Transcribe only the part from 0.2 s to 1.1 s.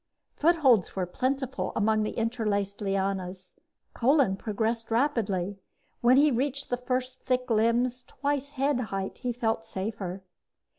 Footholds were